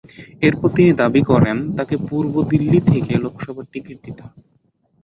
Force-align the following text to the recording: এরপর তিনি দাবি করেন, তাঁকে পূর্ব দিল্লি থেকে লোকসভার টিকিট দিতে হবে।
এরপর 0.41 0.67
তিনি 0.75 0.91
দাবি 0.93 1.21
করেন, 1.23 1.57
তাঁকে 1.77 1.95
পূর্ব 2.07 2.33
দিল্লি 2.51 2.79
থেকে 2.91 3.13
লোকসভার 3.17 3.65
টিকিট 3.71 3.97
দিতে 4.05 4.21
হবে। 4.25 4.39